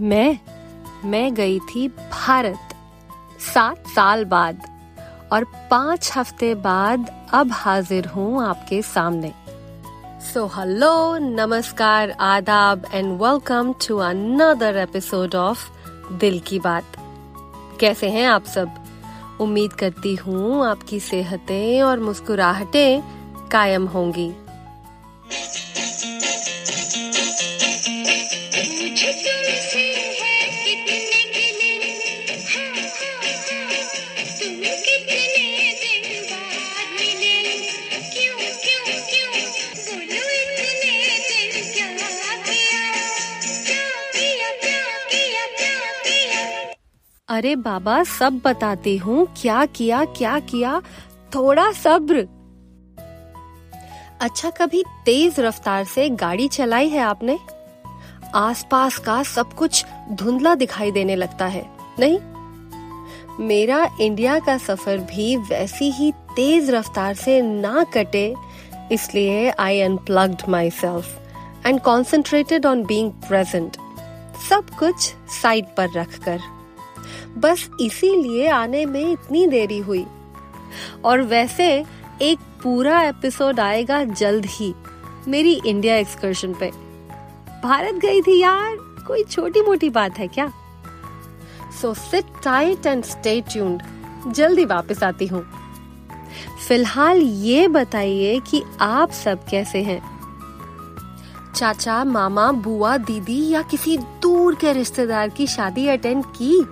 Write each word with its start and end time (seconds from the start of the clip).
मैं 0.00 0.38
मैं 1.04 1.34
गई 1.34 1.58
थी 1.58 1.88
भारत 1.88 2.74
सात 3.54 3.86
साल 3.86 4.24
बाद 4.24 4.62
और 5.32 5.44
पाँच 5.44 6.10
हफ़्ते 6.16 6.54
बाद 6.54 7.28
अब 7.32 7.52
हाजिर 7.52 8.06
हूँ 8.06 8.44
आपके 8.44 8.82
सामने। 8.82 9.32
सो 10.32 10.46
हेलो 10.46 11.18
नमस्कार, 11.18 12.10
आदाब 12.10 12.86
and 12.94 13.22
welcome 13.22 13.72
to 13.88 13.98
another 13.98 14.76
episode 14.76 15.34
of 15.34 15.68
दिल 16.12 16.40
की 16.40 16.58
बात। 16.58 16.84
कैसे 17.80 18.08
हैं 18.08 18.26
आप 18.26 18.44
सब? 18.44 18.74
उम्मीद 19.40 19.72
करती 19.72 20.14
हूँ 20.14 20.66
आपकी 20.66 21.00
सेहतें 21.00 21.82
और 21.82 22.00
मुस्कुराहटें 22.00 23.02
कायम 23.48 23.86
होंगी। 23.86 24.32
अरे 47.28 47.54
बाबा, 47.56 48.02
सब 48.04 48.40
बताती 48.44 48.96
हूँ, 48.96 49.26
क्या 49.36 49.64
किया 49.66 50.04
क्या 50.06 50.38
किया, 50.40 50.80
थोड़ा 51.34 51.70
सब्र। 51.72 52.26
अच्छा 54.20 54.50
कभी 54.50 54.82
तेज 55.04 55.40
रफ्तार 55.40 55.84
से 55.84 56.08
गाड़ी 56.12 56.48
चलाई 56.48 56.88
है 56.88 57.00
आपने? 57.00 57.38
आसपास 58.34 58.98
का 58.98 59.22
सब 59.22 59.52
कुछ 59.52 59.84
धुंधला 60.12 60.54
दिखाई 60.54 60.90
देने 60.90 61.16
लगता 61.16 61.46
है, 61.46 61.64
नहीं? 62.00 62.18
मेरा 63.46 63.84
इंडिया 64.00 64.38
का 64.38 64.58
सफ़र 64.58 64.98
भी 65.06 65.36
वैसी 65.50 65.90
ही 65.90 66.12
तेज 66.36 66.70
रफ्तार 66.70 67.14
से 67.14 67.40
ना 67.42 67.84
कटे, 67.94 68.34
इसलिए 68.92 69.50
I 69.50 69.80
unplugged 69.80 70.48
myself 70.72 71.66
and 71.66 71.80
concentrated 71.80 72.66
on 72.66 72.84
being 72.84 73.12
present 73.28 73.76
सब 74.50 74.76
कुछ 74.78 75.14
साइड 75.32 75.74
पर 75.76 75.92
रखकर। 75.92 76.52
बस 77.38 77.70
इसीलिए 77.80 78.48
आने 78.48 78.86
में 78.86 79.12
इतनी 79.12 79.46
देरी 79.46 79.78
हुई। 79.78 80.06
और 81.04 81.22
वैसे 81.22 81.84
एक 82.22 82.38
पूरा 82.62 83.02
एपिसोड 83.02 83.60
आएगा 83.60 84.04
जल्द 84.04 84.46
ही, 84.46 84.74
मेरी 85.28 85.60
इंडिया 85.66 85.96
एक्सकर्शन 85.96 86.54
पे। 86.54 86.70
भारत 87.64 87.94
गई 87.94 88.22
थी 88.22 88.40
यार, 88.40 88.76
कोई 89.06 89.24
छोटी 89.24 89.62
मोटी 89.62 89.90
बात 89.90 90.18
है 90.18 90.28
क्या? 90.28 90.52
So 91.82 91.94
sit 91.94 92.24
tight 92.44 92.86
and 92.86 93.04
stay 93.04 93.40
tuned 93.40 93.82
जल्दी 94.32 94.64
वापस 94.64 95.02
आती 95.02 95.26
हूँ। 95.26 95.46
फ़िलहाल 96.68 97.18
ये 97.18 97.68
बताइए 97.68 98.40
कि 98.40 98.62
आप 98.80 99.10
सब 99.10 99.46
कैसे 99.46 99.82
हैं? 99.82 100.14
चाचा, 101.56 102.04
मामा, 102.04 102.52
बुआ, 102.52 102.96
दीदी 102.96 103.48
या 103.48 103.62
किसी 103.62 103.96
दूर 103.96 104.54
के 104.54 104.72
रिश्तेदार 104.72 105.28
की 105.28 105.46
शादी 105.46 105.86
अटेंड 105.88 106.24
की? 106.24 106.66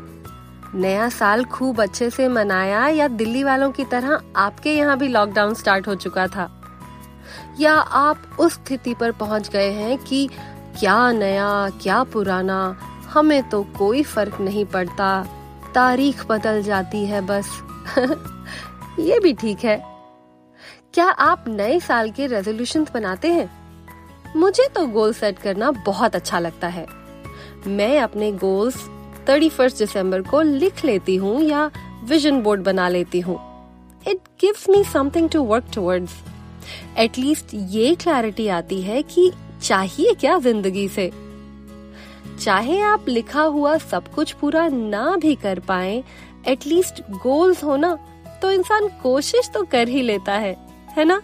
नया 0.75 1.09
साल 1.09 1.45
खूब 1.45 1.83
अच्छे 1.83 2.11
से 2.11 2.29
मनाया 2.29 2.89
या 2.89 3.09
दिल्ली 3.09 3.45
वालों 3.45 3.71
की 3.71 3.85
तरह 3.85 4.21
आपके 4.37 4.75
यहाँ 4.75 4.99
भी 4.99 5.09
लॉकडाउन 5.09 5.55
स्टार्ट 5.55 5.89
हो 5.89 5.95
चुका 5.95 6.27
था? 6.27 6.63
या 7.61 7.75
आप 7.75 8.23
उस 8.41 8.53
स्थिति 8.53 8.95
पर 8.95 9.13
पहुँच 9.13 9.49
गए 9.49 9.71
हैं 9.71 9.99
कि 9.99 10.29
क्या 10.81 11.13
नया, 11.13 11.71
क्या 11.83 12.05
पुराना, 12.05 12.77
हमें 13.09 13.49
तो 13.49 13.63
कोई 13.63 14.03
फ़र्क 14.03 14.41
नहीं 14.41 14.65
पड़ता। 14.65 15.27
तारीख 15.75 16.27
बदल 16.27 16.63
जाती 16.63 17.07
है 17.07 17.21
बस। 17.21 17.63
ये 18.99 19.21
भी 19.21 19.33
ठीक 19.33 19.65
है। 19.65 19.85
क्या 20.95 21.07
आप 21.07 21.45
नए 21.49 21.81
साल 21.81 22.11
के 22.11 22.27
रेजोल्यूशन 22.27 22.87
बनाते 22.95 23.33
हैं? 23.33 23.51
मुझे 24.37 24.69
तो 24.75 24.87
गोल 24.87 25.13
सेट 25.13 25.39
करना 25.39 25.71
बहुत 25.71 26.17
अच्छा 26.17 26.39
लगता 26.39 26.69
है। 26.69 26.87
मैं 27.67 28.01
अपने 28.01 28.33
गोल्स 28.33 28.89
थर्टी 29.29 29.49
फ़र्स्ट 29.49 29.79
दिसंबर 29.79 30.23
को 30.23 30.41
लिख 30.43 30.85
लेती 30.85 31.17
हूँ 31.17 31.41
या 31.43 31.71
विजन 32.05 32.41
बोर्ड 32.43 32.63
बना 32.63 32.89
लेती 32.89 33.21
हूँ। 33.21 33.39
It 34.07 34.19
gives 34.41 34.69
me 34.71 34.83
something 34.85 35.29
to 35.31 35.43
work 35.43 35.65
towards 35.75 36.15
at least 36.99 37.55
ये 37.55 37.95
क्लैरिटी 37.95 38.47
आती 38.49 38.81
है 38.83 39.03
कि 39.05 39.31
चाहिए 39.63 40.15
क्या 40.15 40.39
ज़िंदगी 40.39 40.89
से। 40.89 41.11
चाहे 42.41 42.81
आप 42.81 43.09
लिखा 43.09 43.43
हुआ 43.43 43.77
सब 43.79 44.09
कुछ 44.15 44.33
पूरा 44.33 44.67
ना 44.69 45.17
भी 45.17 45.35
कर 45.35 45.59
पाए 45.61 46.03
एटलीस्ट 46.49 47.01
गोल्स 47.23 47.63
हो 47.65 47.77
ना 47.77 47.95
तो 48.43 48.51
इंसान 48.51 48.89
कोशिश 49.03 49.51
तो 49.55 49.63
कर 49.65 49.89
ही 49.89 50.03
लेता 50.03 50.33
है 50.35 50.57
है 50.97 51.05
ना? 51.05 51.21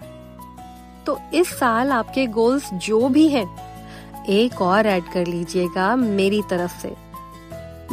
तो 1.07 1.19
इस 1.35 1.49
साल 1.51 1.91
आपके 1.91 2.27
गोल्स 2.29 2.71
जो 2.75 3.09
भी 3.09 3.27
हैं, 3.29 3.47
एक 4.29 4.61
और 4.63 4.87
ऐड 4.87 5.05
कर 5.13 5.27
लीजिएगा 5.27 5.95
मेरी 5.97 6.43
तरफ़ 6.51 6.81
से। 6.83 6.95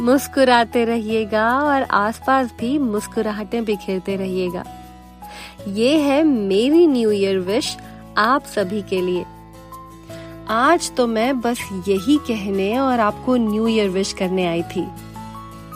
मुस्कुराते 0.00 0.84
रहिएगा 0.84 1.48
और 1.60 1.82
आसपास 1.82 2.50
भी 2.58 2.78
मुस्कुराहटें 2.78 3.64
बिखेरते 3.64 4.16
रहिएगा। 4.16 4.64
ये 5.68 5.96
है 5.98 6.22
मेरी 6.24 6.86
न्यू 6.86 7.10
ईयर 7.10 7.38
विश 7.38 7.76
आप 8.18 8.44
सभी 8.46 8.82
के 8.82 9.00
लिए। 9.00 9.24
आज 10.48 10.90
तो 10.96 11.06
मैं 11.06 11.40
बस 11.40 11.60
यही 11.88 12.16
कहने 12.18 12.78
और 12.78 13.00
आपको 13.00 13.36
न्यू 13.36 13.66
ईयर 13.66 13.88
विश 13.88 14.12
करने 14.12 14.46
आई 14.46 14.62
थी। 14.62 14.86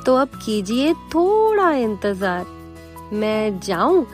तो 0.07 0.17
अब 0.17 0.39
कीजिए 0.45 0.93
थोड़ा 0.95 1.71
इंतज़ार। 1.71 2.47
मैं 3.13 3.61
जाऊँ, 3.61 4.07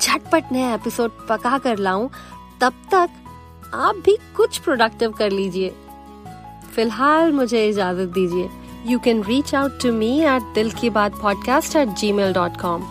झटपट 0.00 0.52
नया 0.52 0.74
एपिसोड 0.74 1.10
पका 1.28 1.58
कर 1.58 1.78
लाऊं, 1.78 2.08
तब 2.60 2.72
तक 2.94 3.10
आप 3.74 4.02
भी 4.04 4.16
कुछ 4.36 4.58
प्रोडक्टिव 4.58 5.12
कर 5.12 5.30
लीजिए। 5.30 5.72
फ़िलहाल 6.74 7.32
मुझे 7.32 7.68
इजाज़त 7.68 8.08
दीजिए। 8.08 8.48
You 8.84 8.98
can 8.98 9.22
reach 9.22 9.54
out 9.54 9.78
to 9.80 9.92
me 9.92 10.24
at 10.24 10.42
dilkibaatpodcast 10.54 11.76
at 11.76 11.88
gmail.com 11.88 12.86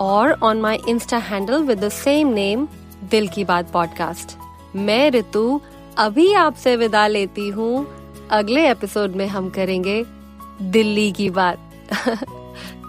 or 0.00 0.36
on 0.40 0.60
my 0.60 0.78
Insta 0.78 1.20
handle 1.20 1.64
with 1.64 1.80
the 1.80 1.90
same 1.90 2.32
name, 2.34 2.68
Dil 3.08 3.28
Ki 3.28 3.44
Baat 3.44 3.72
Podcast. 3.72 4.36
मैं 4.76 5.10
ऋतु 5.10 5.60
अभी 5.98 6.32
आपसे 6.34 6.76
विदा 6.76 7.06
लेती 7.06 7.48
हूँ 7.48 7.72
अगले 8.30 8.70
एपिसोड 8.70 9.10
में 9.16 9.26
हम 9.26 9.50
करेंगे 9.50 10.04
दिल्ली 10.62 11.10
की 11.12 11.28
बात 11.30 11.58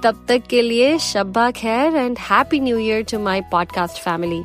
तब 0.03 0.25
तक 0.27 0.47
के 0.49 0.61
लिए 0.61 0.97
शब्बा 0.99 1.49
खैर 1.51 1.95
and 1.95 2.17
happy 2.29 2.59
new 2.59 2.77
year 2.77 3.03
to 3.11 3.19
my 3.19 3.41
podcast 3.51 4.01
family 4.01 4.43